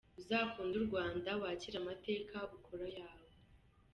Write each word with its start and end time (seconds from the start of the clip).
Uzakunde 0.21 0.75
u 0.81 0.85
Rwanda, 0.87 1.29
wakire 1.41 1.77
amateka 1.81 2.37
ukore 2.57 2.85
ayawe. 2.89 3.27